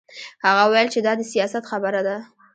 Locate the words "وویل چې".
0.65-0.99